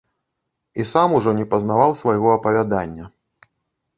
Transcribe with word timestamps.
І 0.83 0.85
сам 0.91 1.09
ужо 1.17 1.33
не 1.41 1.43
пазнаваў 1.51 1.93
свайго 2.01 2.33
апавядання. 2.37 3.05